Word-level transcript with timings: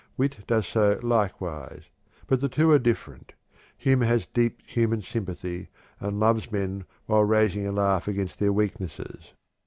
Wit 0.17 0.39
does 0.47 0.65
so 0.65 0.99
likewise, 1.03 1.83
but 2.25 2.41
the 2.41 2.49
two 2.49 2.71
are 2.71 2.79
different. 2.79 3.33
Humor 3.77 4.05
has 4.07 4.25
deep 4.25 4.59
human 4.65 5.03
sympathy, 5.03 5.69
and 5.99 6.19
loves 6.19 6.51
men 6.51 6.85
while 7.05 7.23
raising 7.23 7.67
a 7.67 7.71
laugh 7.71 8.07
against 8.07 8.39
their 8.39 8.51
weaknesses. 8.51 9.33